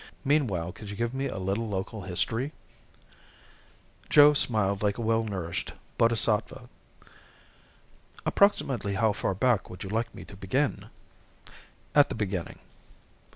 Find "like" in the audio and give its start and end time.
4.81-4.97, 9.91-10.15